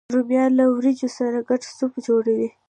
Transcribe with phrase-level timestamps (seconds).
[0.13, 2.49] رومیان له ورېجو سره ګډ سوپ جوړوي